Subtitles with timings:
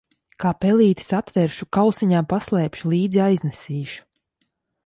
[0.43, 4.03] Kā pelīti satveršu, kausiņā paslēpšu, līdzi aiznesīšu.